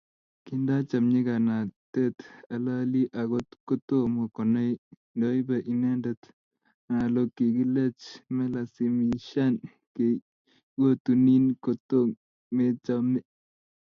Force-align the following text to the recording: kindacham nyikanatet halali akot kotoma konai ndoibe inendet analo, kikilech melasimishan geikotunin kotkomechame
kindacham 0.45 1.03
nyikanatet 1.13 2.15
halali 2.49 3.01
akot 3.21 3.47
kotoma 3.67 4.21
konai 4.35 4.71
ndoibe 5.15 5.55
inendet 5.73 6.21
analo, 6.89 7.21
kikilech 7.35 8.01
melasimishan 8.35 9.53
geikotunin 9.95 11.45
kotkomechame 11.63 13.19